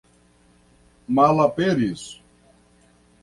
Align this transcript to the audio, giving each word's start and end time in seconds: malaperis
malaperis 1.15 2.01